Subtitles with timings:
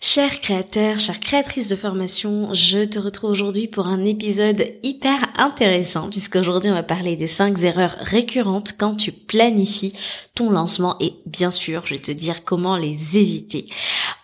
[0.00, 6.08] Chers créateurs, chères créatrices de formation, je te retrouve aujourd'hui pour un épisode hyper intéressant
[6.08, 9.94] puisqu'aujourd'hui on va parler des 5 erreurs récurrentes quand tu planifies
[10.36, 13.66] ton lancement et bien sûr je vais te dire comment les éviter.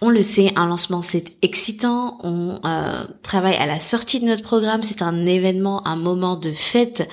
[0.00, 4.44] On le sait, un lancement c'est excitant, on euh, travaille à la sortie de notre
[4.44, 7.08] programme, c'est un événement, un moment de fête,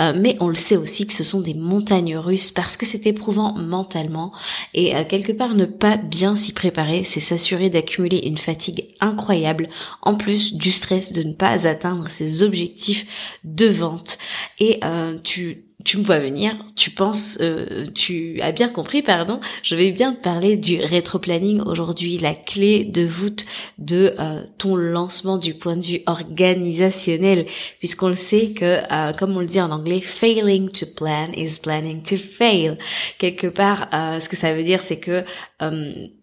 [0.00, 3.06] euh, mais on le sait aussi que ce sont des montagnes russes parce que c'est
[3.06, 4.32] éprouvant mentalement.
[4.72, 9.68] Et euh, quelque part ne pas bien s'y préparer, c'est s'assurer d'accumuler une fatigue incroyable,
[10.02, 13.06] en plus du stress de ne pas atteindre ses objectifs
[13.44, 14.18] de vente.
[14.58, 19.38] Et euh, tu tu me vois venir, tu penses, euh, tu as bien compris, pardon,
[19.62, 23.46] je vais bien te parler du rétro-planning aujourd'hui, la clé de voûte
[23.78, 27.46] de euh, ton lancement du point de vue organisationnel,
[27.78, 28.80] puisqu'on le sait que,
[29.16, 32.78] comme on le dit en anglais, failing to plan is planning to fail.
[33.18, 33.88] Quelque part,
[34.20, 35.22] ce que ça veut dire, c'est que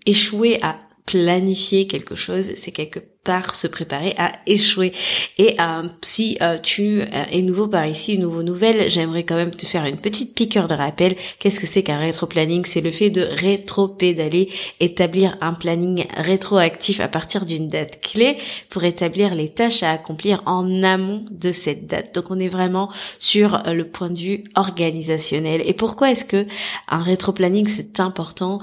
[0.06, 4.94] échouer à planifier quelque chose, c'est quelque part se préparer à échouer.
[5.38, 9.52] Et euh, si euh, tu euh, es nouveau par ici, nouveau nouvelle, j'aimerais quand même
[9.52, 11.16] te faire une petite piqûre de rappel.
[11.40, 12.66] Qu'est-ce que c'est qu'un rétro-planning?
[12.66, 18.38] C'est le fait de rétro-pédaler, établir un planning rétroactif à partir d'une date clé
[18.70, 22.16] pour établir les tâches à accomplir en amont de cette date.
[22.16, 25.62] Donc on est vraiment sur le point de vue organisationnel.
[25.66, 26.46] Et pourquoi est-ce que
[26.90, 28.60] un rétro-planning c'est important?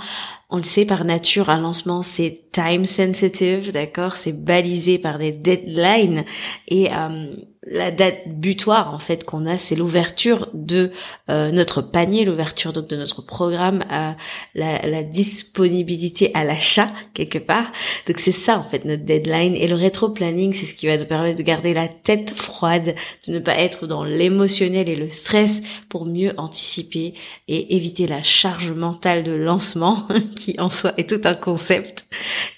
[0.50, 5.32] On le sait par nature, un lancement c'est time sensitive, d'accord, c'est balisé par des
[5.32, 6.24] deadlines.
[6.68, 10.90] Et euh, la date butoir en fait qu'on a, c'est l'ouverture de
[11.28, 14.12] euh, notre panier, l'ouverture donc de notre programme, euh,
[14.54, 17.70] la, la, disponibilité à l'achat quelque part.
[18.06, 20.96] Donc c'est ça en fait notre deadline et le rétro planning, c'est ce qui va
[20.96, 22.94] nous permettre de garder la tête froide,
[23.26, 25.60] de ne pas être dans l'émotionnel et le stress
[25.90, 27.12] pour mieux anticiper
[27.48, 32.06] et éviter la charge mentale de lancement qui en soi est tout un concept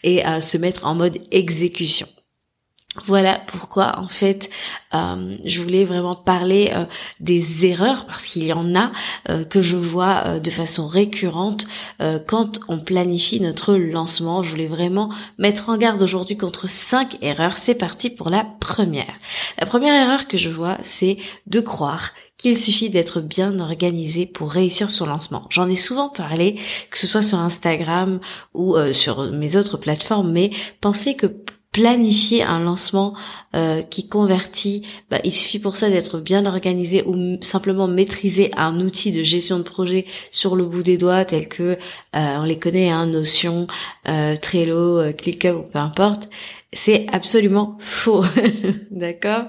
[0.05, 2.07] et euh, se mettre en mode exécution.
[3.07, 4.51] Voilà pourquoi en fait
[4.93, 6.85] euh, je voulais vraiment parler euh,
[7.21, 8.93] des erreurs parce qu'il y en a
[9.31, 11.65] euh, que je vois de façon récurrente
[12.27, 14.43] quand on planifie notre lancement.
[14.43, 17.57] Je voulais vraiment mettre en garde aujourd'hui contre cinq erreurs.
[17.57, 19.15] C'est parti pour la première.
[19.59, 21.17] La première erreur que je vois c'est
[21.47, 25.47] de croire qu'il suffit d'être bien organisé pour réussir son lancement.
[25.49, 26.57] J'en ai souvent parlé,
[26.91, 28.21] que ce soit sur Instagram
[28.53, 30.51] ou sur mes autres plateformes, mais
[30.81, 31.27] pensez que
[31.73, 33.15] planifier un lancement
[33.57, 38.79] euh, qui convertit, bah, il suffit pour ça d'être bien organisé ou simplement maîtriser un
[38.81, 41.77] outil de gestion de projet sur le bout des doigts tel que euh,
[42.13, 43.67] on les connaît, hein, Notion,
[44.07, 46.29] euh, Trello, euh, ClickUp ou peu importe.
[46.75, 48.23] C'est absolument faux,
[48.91, 49.45] d'accord?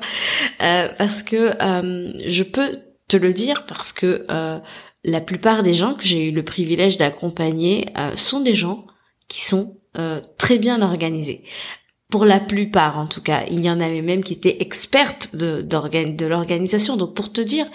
[0.59, 4.25] Parce que je peux te le dire parce que
[5.05, 8.87] la plupart des gens que j'ai eu le privilège d'accompagner sont des gens
[9.29, 9.77] qui sont
[10.37, 11.43] très bien organisés
[12.13, 13.41] pour la plupart en tout cas.
[13.49, 16.95] Il y en avait même qui étaient expertes de, l'organisation.
[16.95, 17.65] Donc pour te dire,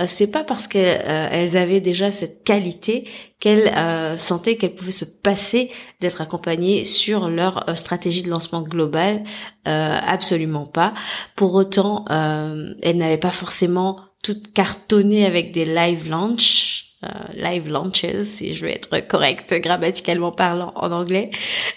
[0.00, 3.08] euh, c'est pas parce qu'elles euh, avaient déjà cette qualité
[3.40, 9.24] qu'elles euh, sentaient qu'elles pouvaient se passer d'être accompagnées sur leur stratégie de lancement global.
[9.64, 10.94] absolument pas.
[11.34, 16.87] Pour autant, elles n'avaient pas forcément toutes cartonné avec des live launch euh,
[17.34, 21.30] live launches, si je veux être correcte grammaticalement parlant en anglais.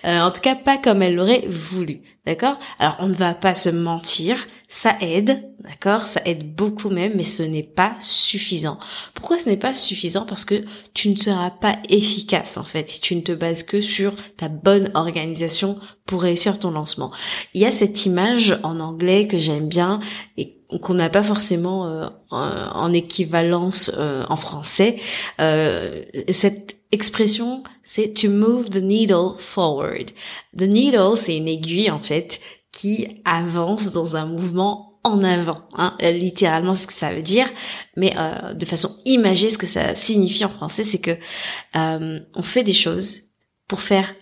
[0.06, 2.02] Euh, en tout cas, pas comme elle l'aurait voulu.
[2.26, 2.60] D'accord?
[2.78, 6.04] Alors, on ne va pas se mentir, ça aide, d'accord?
[6.04, 8.78] Ça aide beaucoup même, mais ce n'est pas suffisant.
[9.16, 10.28] Pourquoi ce n'est pas suffisant?
[10.28, 10.64] Parce que
[10.94, 14.50] tu ne seras pas efficace, en fait, si tu ne te bases que sur ta
[14.50, 17.12] bonne organisation pour réussir ton lancement.
[17.56, 20.00] Il y a cette image en anglais que j'aime bien
[20.38, 24.98] et qu'on n'a pas forcément euh, en équivalence euh, en français.
[25.40, 30.12] Euh, cette expression, c'est to move the needle forward.
[30.58, 32.40] The needle, c'est une aiguille en fait
[32.72, 35.68] qui avance dans un mouvement en avant.
[35.74, 35.98] Hein.
[36.00, 37.50] Littéralement, ce que ça veut dire,
[37.98, 38.16] mais
[38.54, 41.18] de façon imagée, ce que ça signifie en français, c'est que
[41.74, 43.24] on fait des choses
[43.68, 44.14] pour faire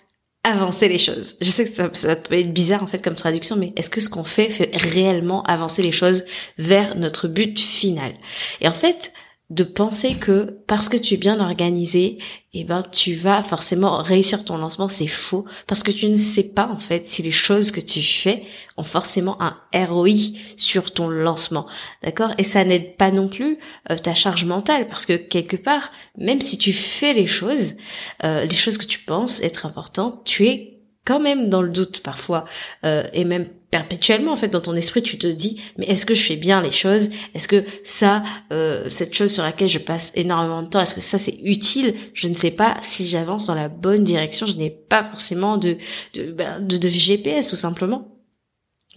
[0.44, 1.36] avancer les choses.
[1.42, 4.10] Je sais que ça, peut être bizarre en fait comme traduction, mais est-ce que ce
[4.10, 6.24] qu'on fait fait réellement avancer les choses
[6.58, 8.14] vers notre but final?
[8.62, 9.12] Et en fait,
[9.50, 12.20] de penser que parce que tu es bien organisé,
[12.54, 15.46] eh ben tu vas forcément réussir ton lancement, c'est faux.
[15.66, 18.44] Parce que tu ne sais pas en fait si les choses que tu fais
[18.78, 21.66] ont forcément un ROI sur ton lancement.
[22.04, 22.34] D'accord?
[22.38, 23.58] Et ça n'aide pas non plus
[23.90, 24.88] euh, ta charge mentale.
[24.88, 27.76] Parce que quelque part, même si tu fais les choses,
[28.24, 32.02] euh, les choses que tu penses être importantes, tu es quand même dans le doute
[32.02, 32.46] parfois.
[32.86, 36.16] Euh, et même perpétuellement en fait dans ton esprit tu te dis mais est-ce que
[36.16, 37.10] je fais bien les choses?
[37.36, 41.02] Est-ce que ça euh, cette chose sur laquelle je passe énormément de temps est-ce que
[41.02, 41.94] ça c'est utile?
[42.14, 42.78] Je ne sais pas.
[42.82, 45.78] Si j'avance dans la bonne direction je n'ai pas forcément de
[46.14, 48.16] de, ben, de, de GPS tout simplement.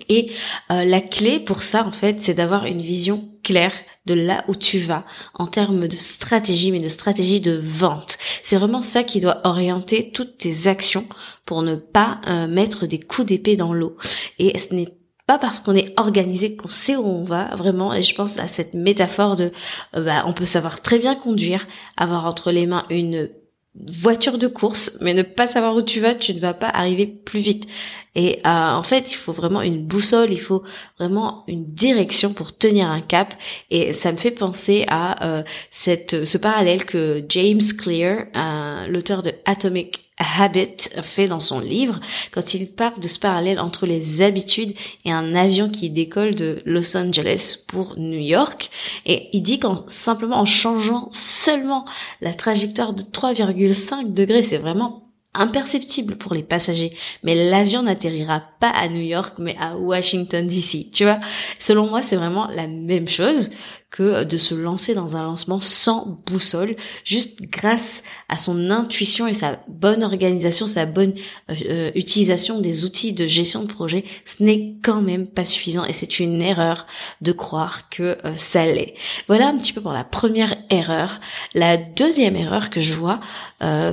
[0.08, 0.30] Et
[0.70, 3.72] euh, la clé pour ça en fait c'est d'avoir une vision claire
[4.06, 5.04] de là où tu vas
[5.34, 8.18] en termes de stratégie, mais de stratégie de vente.
[8.42, 11.06] C'est vraiment ça qui doit orienter toutes tes actions
[11.44, 13.96] pour ne pas euh, mettre des coups d'épée dans l'eau.
[14.38, 14.94] Et ce n'est
[15.26, 18.48] pas parce qu'on est organisé qu'on sait où on va vraiment et je pense à
[18.48, 19.52] cette métaphore de
[19.96, 21.66] euh, bah, on peut savoir très bien conduire
[21.96, 23.30] avoir entre les mains une
[23.74, 27.06] voiture de course, mais ne pas savoir où tu vas, tu ne vas pas arriver
[27.06, 27.66] plus vite.
[28.14, 30.62] Et euh, en fait, il faut vraiment une boussole, il faut
[30.98, 33.34] vraiment une direction pour tenir un cap.
[33.70, 39.22] Et ça me fait penser à euh, cette, ce parallèle que James Clear, euh, l'auteur
[39.22, 42.00] de Atomic Habit fait dans son livre
[42.32, 44.74] quand il parle de ce parallèle entre les habitudes
[45.04, 48.70] et un avion qui décolle de Los Angeles pour New York
[49.06, 51.84] et il dit qu'en simplement en changeant seulement
[52.20, 55.02] la trajectoire de 3,5 degrés c'est vraiment
[55.34, 56.92] imperceptible pour les passagers.
[57.22, 60.90] Mais l'avion n'atterrira pas à New York, mais à Washington DC.
[60.92, 61.20] Tu vois,
[61.58, 63.50] selon moi, c'est vraiment la même chose
[63.92, 69.34] que de se lancer dans un lancement sans boussole, juste grâce à son intuition et
[69.34, 71.12] sa bonne organisation, sa bonne
[71.50, 75.84] euh, euh, utilisation des outils de gestion de projet, ce n'est quand même pas suffisant
[75.84, 76.86] et c'est une erreur
[77.20, 78.94] de croire que euh, ça l'est.
[79.28, 81.20] Voilà un petit peu pour la première erreur.
[81.52, 83.20] La deuxième erreur que je vois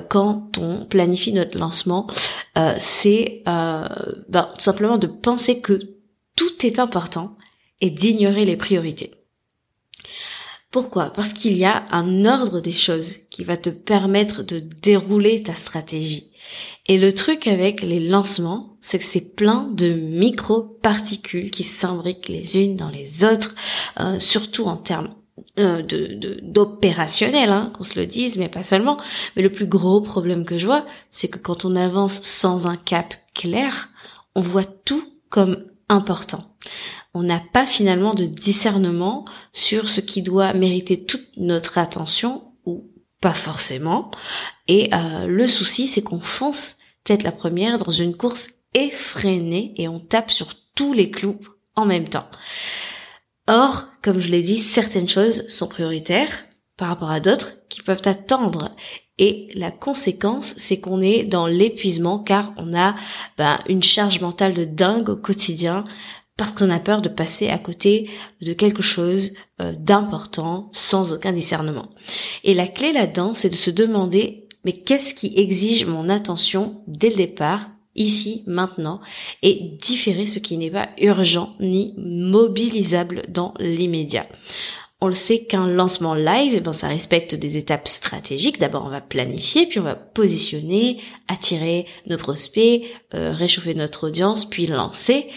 [0.07, 2.07] quand on planifie notre lancement,
[2.79, 5.79] c'est ben, simplement de penser que
[6.35, 7.35] tout est important
[7.81, 9.18] et d'ignorer les priorités.
[10.71, 11.11] Pourquoi?
[11.11, 15.55] Parce qu'il y a un ordre des choses qui va te permettre de dérouler ta
[15.55, 16.31] stratégie.
[16.85, 22.57] Et le truc avec les lancements, c'est que c'est plein de micro-particules qui s'imbriquent les
[22.57, 23.55] unes dans les autres,
[23.99, 25.15] euh, surtout en termes
[25.57, 25.81] euh,
[26.41, 28.97] d'opérationnel, hein, qu'on se le dise, mais pas seulement.
[29.35, 32.77] Mais le plus gros problème que je vois, c'est que quand on avance sans un
[32.77, 33.89] cap clair,
[34.35, 36.45] on voit tout comme important
[37.19, 42.93] on n'a pas finalement de discernement sur ce qui doit mériter toute notre attention ou
[43.19, 44.09] pas forcément.
[44.69, 49.89] Et euh, le souci, c'est qu'on fonce tête la première dans une course effrénée et
[49.89, 51.39] on tape sur tous les clous
[51.75, 52.29] en même temps.
[53.47, 56.45] Or, comme je l'ai dit, certaines choses sont prioritaires
[56.77, 58.73] par rapport à d'autres qui peuvent attendre.
[59.17, 62.95] Et la conséquence, c'est qu'on est dans l'épuisement car on a
[63.37, 65.83] ben, une charge mentale de dingue au quotidien
[66.39, 68.09] parce qu'on a peur de passer à côté
[68.41, 71.89] de quelque chose euh, d'important sans aucun discernement.
[72.45, 77.09] Et la clé là-dedans, c'est de se demander, mais qu'est-ce qui exige mon attention dès
[77.09, 79.01] le départ ici, maintenant,
[79.43, 84.25] et différer ce qui n'est pas urgent ni mobilisable dans l'immédiat.
[85.01, 88.59] On le sait qu'un lancement live, eh ben, ça respecte des étapes stratégiques.
[88.59, 94.43] D'abord, on va planifier, puis on va positionner, attirer nos prospects, euh, réchauffer notre audience,
[94.43, 95.27] puis lancer.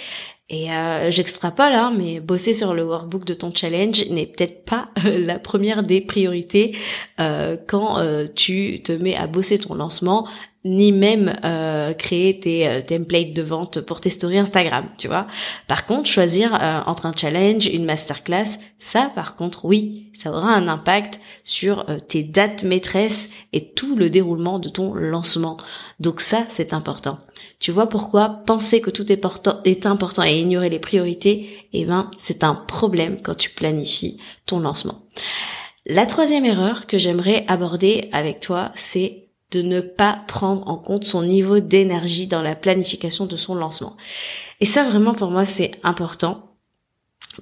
[0.53, 4.91] Et euh, j'extrapole, hein, mais bosser sur le workbook de ton challenge n'est peut-être pas
[5.07, 6.77] euh, la première des priorités
[7.21, 10.29] euh, quand euh, tu te mets à bosser ton lancement
[10.65, 15.27] ni même euh, créer tes euh, templates de vente pour tes stories Instagram, tu vois.
[15.67, 20.53] Par contre, choisir euh, entre un challenge, une masterclass, ça par contre, oui, ça aura
[20.53, 25.57] un impact sur tes dates maîtresses et tout le déroulement de ton lancement.
[25.99, 27.19] Donc ça, c'est important.
[27.59, 32.45] Tu vois pourquoi penser que tout est, important et ignorer les priorités, eh ben, c'est
[32.45, 35.03] un problème quand tu planifies ton lancement.
[35.87, 39.22] La troisième erreur que j'aimerais aborder avec toi, c'est
[39.53, 43.97] de ne pas prendre en compte son niveau d'énergie dans la planification de son lancement.
[44.61, 46.57] Et ça vraiment pour moi c'est important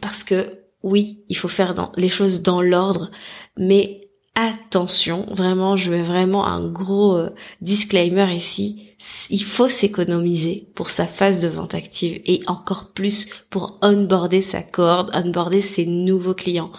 [0.00, 3.10] parce que oui, il faut faire les choses dans l'ordre,
[3.56, 8.86] mais attention, vraiment, je mets vraiment un gros euh, disclaimer ici.
[9.28, 14.62] Il faut s'économiser pour sa phase de vente active et encore plus pour onboarder sa
[14.62, 16.72] corde, onboarder ses nouveaux clients.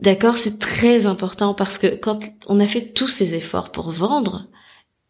[0.00, 4.48] D'accord, c'est très important parce que quand on a fait tous ces efforts pour vendre,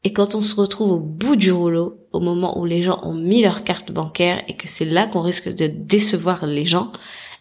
[0.04, 3.14] Et quand on se retrouve au bout du rouleau, au moment où les gens ont
[3.14, 6.92] mis leur carte bancaire et que c'est là qu'on risque de décevoir les gens,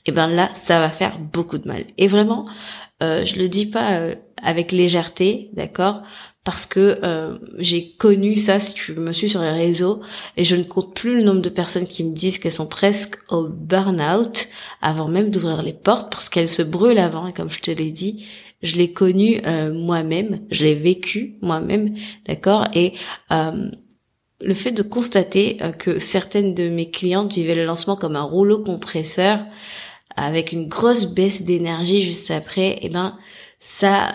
[0.07, 1.83] et eh ben là, ça va faire beaucoup de mal.
[1.97, 2.45] Et vraiment,
[3.03, 6.01] euh, je le dis pas euh, avec légèreté, d'accord?
[6.45, 9.99] Parce que euh, j'ai connu ça si tu me suis sur les réseaux
[10.37, 13.17] et je ne compte plus le nombre de personnes qui me disent qu'elles sont presque
[13.29, 14.47] au burn-out
[14.81, 17.91] avant même d'ouvrir les portes parce qu'elles se brûlent avant et comme je te l'ai
[17.91, 18.25] dit
[18.61, 21.95] je l'ai connu euh, moi-même je l'ai vécu moi-même
[22.25, 22.65] d'accord?
[22.73, 22.93] Et
[23.29, 28.63] le fait de constater que certaines de mes clientes vivaient le lancement comme un rouleau
[28.63, 29.39] compresseur
[30.17, 33.17] avec une grosse baisse d'énergie juste après eh ben
[33.59, 34.13] ça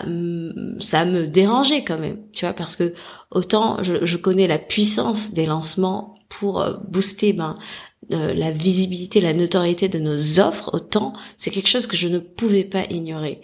[0.79, 2.93] ça me dérangeait quand même tu vois parce que
[3.31, 7.55] autant je, je connais la puissance des lancements pour euh, booster ben
[8.11, 12.19] euh, la visibilité, la notoriété de nos offres, autant c'est quelque chose que je ne
[12.19, 13.39] pouvais pas ignorer.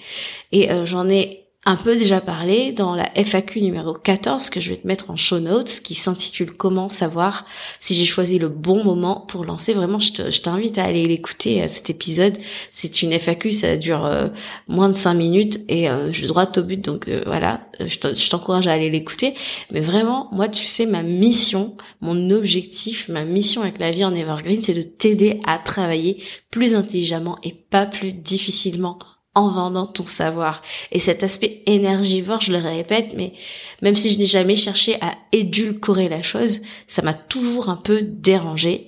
[0.51, 4.69] Et euh, j'en ai un peu déjà parlé dans la FAQ numéro 14 que je
[4.69, 7.45] vais te mettre en show notes qui s'intitule Comment savoir
[7.81, 9.73] si j'ai choisi le bon moment pour lancer.
[9.73, 12.37] Vraiment, je t'invite à aller l'écouter, euh, cet épisode.
[12.71, 14.29] C'est une FAQ, ça dure euh,
[14.69, 16.83] moins de 5 minutes et euh, je droit au but.
[16.83, 19.33] Donc voilà, je t'encourage à aller l'écouter.
[19.69, 24.15] Mais vraiment, moi, tu sais, ma mission, mon objectif, ma mission avec la vie en
[24.15, 28.97] Evergreen, c'est de t'aider à travailler plus intelligemment et pas plus difficilement
[29.35, 30.61] en vendant ton savoir.
[30.91, 33.33] Et cet aspect énergivore, je le répète, mais
[33.81, 38.01] même si je n'ai jamais cherché à édulcorer la chose, ça m'a toujours un peu
[38.01, 38.87] dérangé.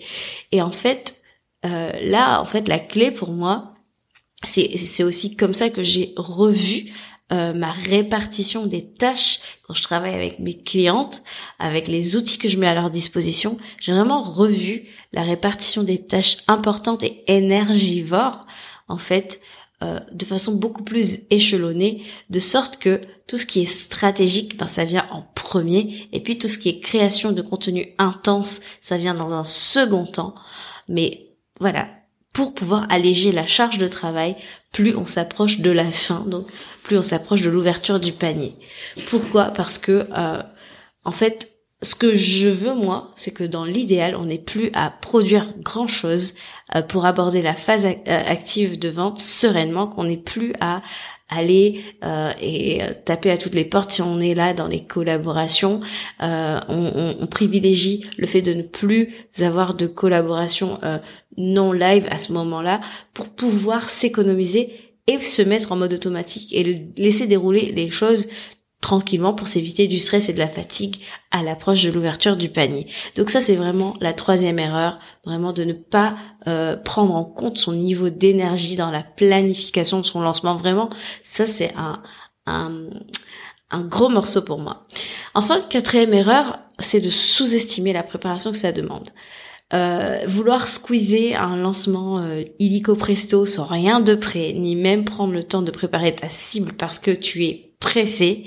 [0.51, 1.21] Et en fait,
[1.65, 3.75] euh, là, en fait, la clé pour moi,
[4.43, 6.91] c'est aussi comme ça que j'ai revu
[7.31, 11.23] euh, ma répartition des tâches quand je travaille avec mes clientes,
[11.59, 13.57] avec les outils que je mets à leur disposition.
[13.79, 18.45] J'ai vraiment revu la répartition des tâches importantes et énergivores,
[18.89, 19.39] en fait,
[19.83, 24.67] euh, de façon beaucoup plus échelonnée, de sorte que tout ce qui est stratégique, ben,
[24.67, 28.97] ça vient en premier, et puis tout ce qui est création de contenu intense, ça
[28.97, 30.35] vient dans un second temps.
[30.87, 31.87] Mais voilà,
[32.33, 34.35] pour pouvoir alléger la charge de travail,
[34.71, 36.47] plus on s'approche de la fin, donc
[36.83, 38.55] plus on s'approche de l'ouverture du panier.
[39.09, 39.45] Pourquoi?
[39.45, 40.43] Parce que euh,
[41.03, 41.51] en fait,
[41.83, 45.87] ce que je veux moi, c'est que dans l'idéal, on n'ait plus à produire grand
[45.87, 46.35] chose
[46.75, 50.83] euh, pour aborder la phase euh, active de vente sereinement, qu'on n'ait plus à
[51.29, 55.79] aller euh, et taper à toutes les portes si on est là dans les collaborations.
[56.19, 60.77] on, on, privilégie le fait de ne plus avoir de collaboration
[61.37, 62.81] non live à ce moment-là
[63.13, 64.73] pour pouvoir s'économiser
[65.07, 68.27] et se mettre en mode automatique et laisser dérouler les choses
[68.81, 70.97] tranquillement pour s'éviter du stress et de la fatigue
[71.29, 72.87] à l'approche de l'ouverture du panier.
[73.15, 76.15] Donc ça c'est vraiment la troisième erreur, vraiment de ne pas
[76.47, 80.55] euh, prendre en compte son niveau d'énergie dans la planification de son lancement.
[80.55, 80.89] Vraiment,
[81.23, 82.01] ça c'est un,
[82.47, 84.87] un, gros morceau pour moi.
[85.35, 89.09] Enfin, quatrième erreur, c'est de sous-estimer la préparation que ça demande.
[89.73, 95.31] Euh, vouloir squeezer un lancement euh, illico presto sans rien de près, ni même prendre
[95.31, 98.45] le temps de préparer ta cible parce que tu es pressé,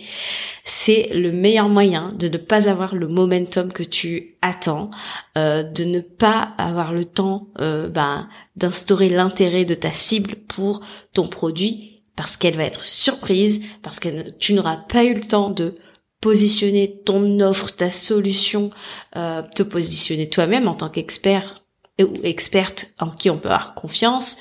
[0.65, 4.91] c'est le meilleur moyen de ne pas avoir le momentum que tu attends,
[5.37, 10.81] euh, de ne pas avoir le temps euh, ben, d'instaurer l'intérêt de ta cible pour
[11.13, 15.51] ton produit parce qu'elle va être surprise, parce que tu n'auras pas eu le temps
[15.51, 15.75] de
[16.21, 18.71] positionner ton offre, ta solution,
[19.17, 21.57] euh, te positionner toi-même en tant qu'expert
[22.01, 24.39] ou experte en qui on peut avoir confiance.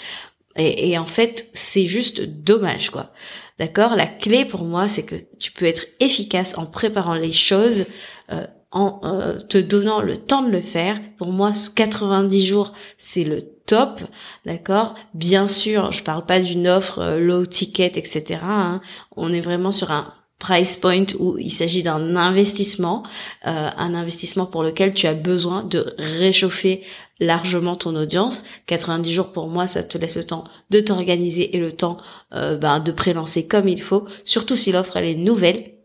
[0.56, 3.12] Et, et en fait, c'est juste dommage, quoi.
[3.60, 3.96] D'accord?
[3.96, 7.86] La clé pour moi, c'est que tu peux être efficace en préparant les choses,
[8.32, 11.00] euh, en euh, te donnant le temps de le faire.
[11.18, 14.02] Pour moi, 90 jours, c'est le top,
[14.46, 14.96] d'accord?
[15.14, 18.40] Bien sûr, je parle pas d'une offre euh, low ticket, etc.
[18.42, 18.82] Hein.
[19.16, 23.04] On est vraiment sur un price point où il s'agit d'un investissement,
[23.48, 26.84] euh, un investissement pour lequel tu as besoin de réchauffer
[27.22, 28.44] largement ton audience.
[28.68, 31.96] 90 jours pour moi, ça te laisse le temps de t'organiser et le temps
[32.34, 35.76] euh, ben, de prélancer comme il faut, surtout si l'offre elle est nouvelle.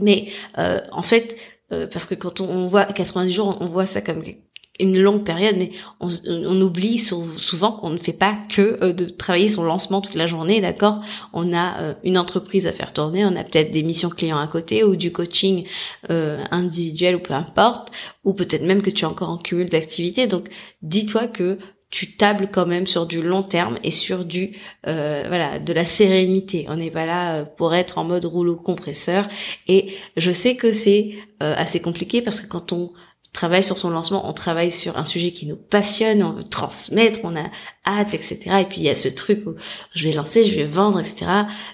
[0.00, 1.36] Mais euh, en fait,
[1.92, 4.22] parce que quand on, voit 90 jours, on voit ça comme
[4.80, 9.48] une longue période, mais on, oublie souvent qu'on ne fait pas que euh, de travailler
[9.48, 11.00] son lancement toute la journée, d'accord?
[11.32, 14.48] On a euh, une entreprise à faire tourner, on a peut-être des missions clients à
[14.48, 15.64] côté ou du coaching
[16.10, 17.92] euh, individuel ou peu importe,
[18.24, 20.26] ou peut-être même que tu es encore en cumul d'activités.
[20.26, 20.48] Donc,
[20.82, 21.58] dis-toi que
[21.90, 26.66] tu tables quand même sur du long terme et sur du voilà de la sérénité.
[26.68, 29.28] On n'est pas là pour être en mode rouleau compresseur.
[29.68, 32.90] Et je sais que c'est assez compliqué parce que quand on
[33.34, 37.20] travaille sur son lancement, on travaille sur un sujet qui nous passionne, on veut transmettre,
[37.24, 37.50] on a
[37.84, 38.38] hâte, etc.
[38.60, 39.54] Et puis il y a ce truc où
[39.94, 41.26] je vais lancer, je vais vendre, etc.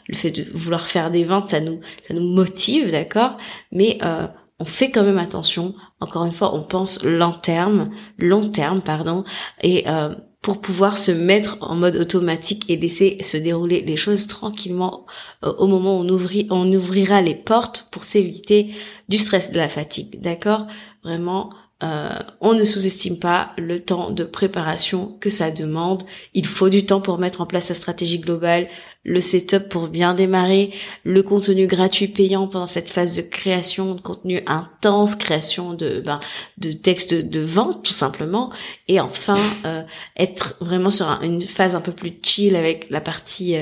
[0.09, 3.37] Le fait de vouloir faire des ventes, ça nous, ça nous motive, d'accord?
[3.71, 4.27] Mais euh,
[4.59, 5.75] on fait quand même attention.
[6.01, 9.25] Encore une fois, on pense long terme, long terme, pardon,
[9.63, 14.27] et euh, pour pouvoir se mettre en mode automatique et laisser se dérouler les choses
[14.27, 15.07] tranquillement
[15.45, 16.05] euh, au moment où
[16.51, 18.71] on, ouvrira les portes pour s'éviter
[19.09, 20.21] du stress, de la fatigue.
[20.21, 20.67] D'accord?
[21.05, 21.51] Vraiment,
[21.83, 26.03] euh, on ne sous-estime pas le temps de préparation que ça demande.
[26.35, 28.69] Il faut du temps pour mettre en place sa stratégie globale,
[29.03, 30.73] le setup pour bien démarrer,
[31.05, 36.21] le contenu gratuit payant pendant cette phase de création de contenu intense, création de ben,
[36.59, 38.53] de textes de vente tout simplement,
[38.89, 39.83] et enfin euh,
[40.19, 43.57] être vraiment sur une phase un peu plus chill avec la partie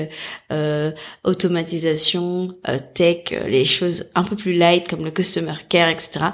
[0.51, 0.91] euh,
[1.23, 2.49] automatisation,
[2.93, 6.31] tech, les choses un peu plus light comme le customer care, etc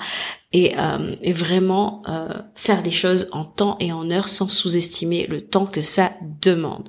[0.56, 5.42] euh, et, vraiment euh, faire les choses en temps et en heure sans sous-estimer le
[5.42, 6.88] temps que ça demande.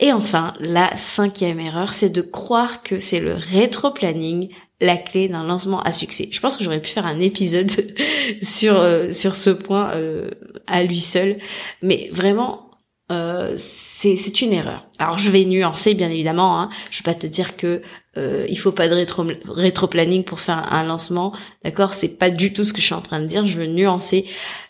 [0.00, 4.48] Et enfin, la cinquième erreur, c'est de croire que c'est le rétro-planning
[4.80, 6.28] la clé d'un lancement à succès.
[6.30, 7.70] Je pense que j'aurais pu faire un épisode
[8.42, 9.92] sur euh, sur ce point
[10.66, 11.36] à lui seul,
[11.82, 12.70] mais vraiment
[14.16, 14.86] c'est une erreur.
[14.98, 16.60] Alors je vais nuancer bien évidemment.
[16.60, 16.70] Hein.
[16.90, 17.82] Je vais pas te dire que
[18.16, 18.94] euh, il faut pas de
[19.46, 21.32] rétro planning pour faire un lancement.
[21.64, 23.46] D'accord, c'est pas du tout ce que je suis en train de dire.
[23.46, 24.26] Je veux nuancer.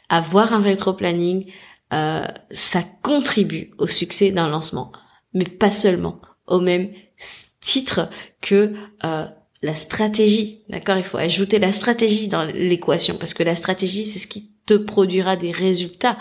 [0.09, 1.47] Avoir un rétro planning,
[1.93, 4.93] euh, ça contribue au succès d'un lancement,
[5.33, 6.21] mais pas seulement.
[6.47, 6.91] Au même
[7.61, 8.09] titre
[8.41, 8.75] que
[9.05, 9.25] euh,
[9.63, 10.63] la stratégie.
[10.69, 14.51] D'accord, il faut ajouter la stratégie dans l'équation parce que la stratégie c'est ce qui
[14.67, 16.19] te produira des résultats.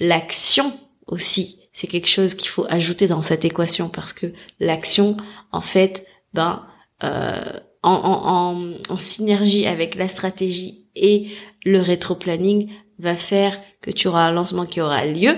[0.00, 0.72] L'action
[1.06, 4.26] aussi c'est quelque chose qu'il faut ajouter dans cette équation parce que
[4.58, 5.16] l'action,
[5.52, 6.66] en fait, ben,
[7.04, 7.92] euh, en,
[8.88, 11.28] en, en, synergie avec la stratégie et
[11.64, 15.34] le rétro-planning, va faire que tu auras un lancement qui aura lieu,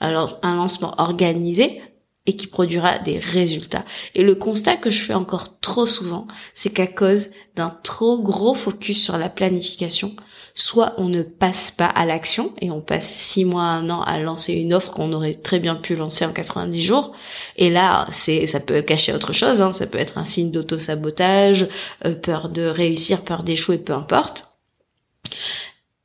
[0.00, 1.80] alors un lancement organisé
[2.26, 3.84] et qui produira des résultats.
[4.14, 8.54] Et le constat que je fais encore trop souvent, c'est qu'à cause d'un trop gros
[8.54, 10.16] focus sur la planification,
[10.54, 14.18] soit on ne passe pas à l'action et on passe six mois, un an à
[14.18, 17.14] lancer une offre qu'on aurait très bien pu lancer en 90 jours.
[17.56, 19.60] Et là, c'est, ça peut cacher autre chose.
[19.60, 19.72] Hein.
[19.72, 21.68] Ça peut être un signe d'auto-sabotage,
[22.06, 24.48] euh, peur de réussir, peur d'échouer, peu importe.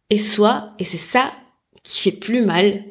[0.10, 1.32] Et soit, et c'est ça
[1.84, 2.84] qui fait plus mal,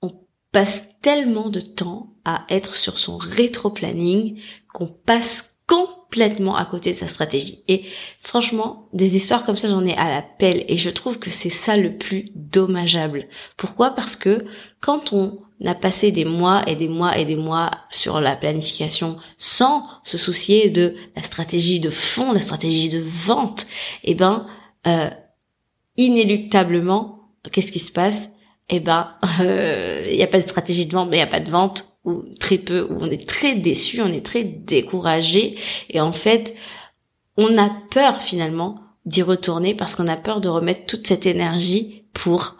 [0.00, 0.10] on
[0.52, 4.40] passe tellement de temps à être sur son rétro-planning
[4.72, 7.62] qu'on passe complètement à côté de sa stratégie.
[7.68, 7.84] Et
[8.20, 11.50] franchement, des histoires comme ça, j'en ai à la pelle et je trouve que c'est
[11.50, 13.28] ça le plus dommageable.
[13.56, 13.90] Pourquoi?
[13.90, 14.44] Parce que
[14.80, 19.16] quand on a passé des mois et des mois et des mois sur la planification
[19.38, 23.66] sans se soucier de la stratégie de fond, la stratégie de vente,
[24.04, 24.46] eh ben,
[24.86, 25.08] euh,
[25.96, 28.28] inéluctablement, qu'est-ce qui se passe?
[28.68, 31.28] Eh ben, euh, il n'y a pas de stratégie de vente, mais il n'y a
[31.28, 35.56] pas de vente ou très peu, où on est très déçu, on est très découragé,
[35.90, 36.54] et en fait,
[37.36, 42.04] on a peur finalement d'y retourner parce qu'on a peur de remettre toute cette énergie
[42.12, 42.56] pour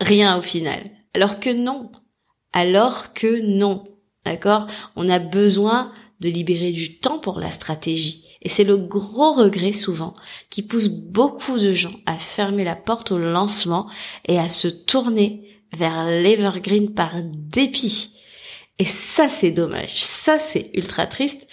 [0.00, 0.90] rien au final.
[1.14, 1.90] Alors que non.
[2.52, 3.84] Alors que non.
[4.24, 4.66] D'accord?
[4.96, 8.24] On a besoin de libérer du temps pour la stratégie.
[8.40, 10.14] Et c'est le gros regret souvent
[10.50, 13.88] qui pousse beaucoup de gens à fermer la porte au lancement
[14.26, 18.13] et à se tourner vers l'evergreen par dépit.
[18.78, 20.04] Et ça, c'est dommage.
[20.04, 21.46] Ça, c'est ultra triste.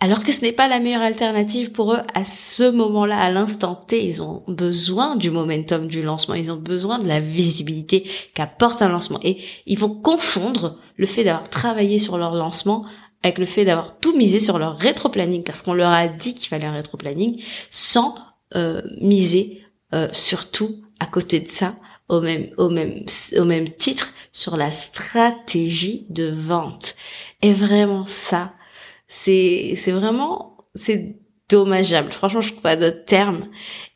[0.00, 3.74] Alors que ce n'est pas la meilleure alternative pour eux à ce moment-là, à l'instant
[3.74, 4.04] T.
[4.04, 6.34] Ils ont besoin du momentum du lancement.
[6.34, 9.20] Ils ont besoin de la visibilité qu'apporte un lancement.
[9.22, 12.84] Et ils vont confondre le fait d'avoir travaillé sur leur lancement
[13.22, 16.48] avec le fait d'avoir tout misé sur leur rétro-planning parce qu'on leur a dit qu'il
[16.48, 18.14] fallait un rétro-planning sans
[18.54, 19.62] euh, miser
[19.94, 21.76] euh, surtout à côté de ça
[22.08, 23.04] au même, au même,
[23.36, 26.96] au même titre sur la stratégie de vente.
[27.42, 28.52] Et vraiment ça,
[29.08, 31.16] c'est, c'est vraiment, c'est
[31.48, 32.12] dommageable.
[32.12, 33.48] Franchement, je trouve pas d'autres termes.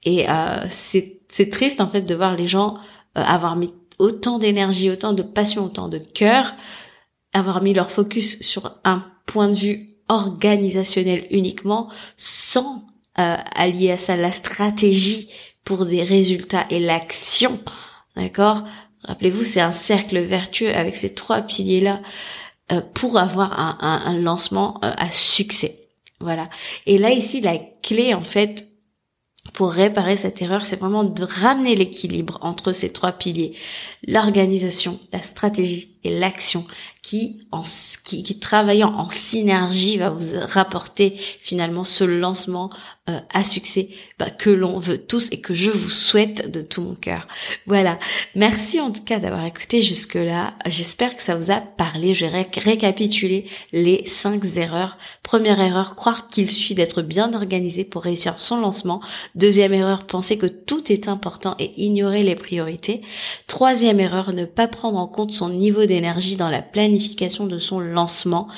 [0.05, 2.75] Et euh, c'est, c'est triste en fait de voir les gens
[3.17, 6.55] euh, avoir mis autant d'énergie, autant de passion, autant de cœur,
[7.33, 12.87] avoir mis leur focus sur un point de vue organisationnel uniquement, sans
[13.19, 15.31] euh, allier à ça la stratégie
[15.65, 17.59] pour des résultats et l'action.
[18.19, 18.65] D'accord?
[19.05, 22.03] Rappelez-vous, c'est un cercle vertueux avec ces trois piliers-là
[22.73, 25.87] euh, pour avoir un, lancement euh, à succès.
[26.21, 26.51] Voilà.
[26.87, 28.69] Et là, ici, la clé, en fait,
[29.53, 33.55] pour réparer cette erreur, c'est vraiment de ramener l'équilibre entre ces trois piliers.
[34.07, 36.67] L'organisation, la stratégie et l'action
[37.03, 37.63] qui, en,
[38.05, 42.71] qui, qui travaillant en synergie va vous rapporter finalement ce lancement
[43.09, 46.83] euh, à succès bah, que l'on veut tous et que je vous souhaite de tout
[46.83, 47.27] mon cœur.
[47.67, 47.99] Voilà.
[48.35, 50.55] Merci en tout cas d'avoir écouté jusque là.
[50.67, 52.13] J'espère que ça vous a parlé.
[52.13, 54.99] Je vais récapituler les cinq erreurs.
[55.23, 59.01] Première erreur, croire qu'il suffit d'être bien organisé pour réussir son lancement.
[59.35, 63.01] Deuxième erreur, penser que tout est important et ignorer les priorités.
[63.47, 65.87] Troisième erreur, ne pas prendre en compte son niveau
[66.37, 68.49] dans la planification de son lancement.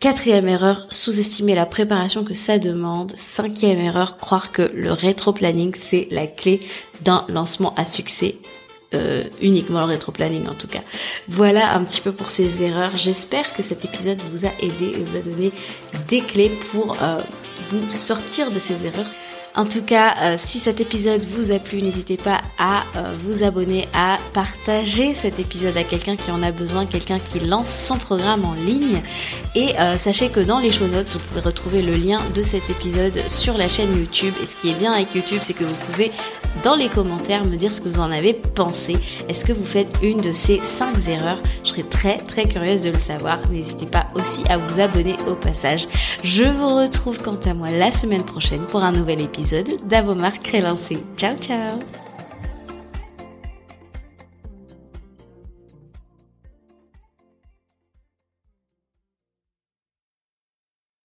[0.00, 3.12] Quatrième erreur, sous-estimer la préparation que ça demande.
[3.16, 6.60] Cinquième erreur, croire que le rétro-planning, c'est la clé
[7.02, 8.36] d'un lancement à succès.
[8.94, 10.82] Euh, uniquement le rétro-planning en tout cas.
[11.26, 12.90] Voilà un petit peu pour ces erreurs.
[12.94, 15.50] J'espère que cet épisode vous a aidé et vous a donné
[16.08, 17.18] des clés pour euh,
[17.70, 19.06] vous sortir de ces erreurs.
[19.54, 23.44] En tout cas, euh, si cet épisode vous a plu, n'hésitez pas à euh, vous
[23.44, 27.98] abonner, à partager cet épisode à quelqu'un qui en a besoin, quelqu'un qui lance son
[27.98, 29.02] programme en ligne.
[29.54, 32.70] Et euh, sachez que dans les show notes, vous pouvez retrouver le lien de cet
[32.70, 34.32] épisode sur la chaîne YouTube.
[34.42, 36.12] Et ce qui est bien avec YouTube, c'est que vous pouvez
[36.62, 38.96] dans les commentaires me dire ce que vous en avez pensé.
[39.28, 41.42] Est-ce que vous faites une de ces 5 erreurs?
[41.64, 43.38] Je serais très très curieuse de le savoir.
[43.50, 45.88] N'hésitez pas aussi à vous abonner au passage.
[46.24, 50.38] Je vous retrouve quant à moi la semaine prochaine pour un nouvel épisode épisode d'Avomar
[50.38, 50.98] Crélancé.
[51.16, 52.01] Ciao ciao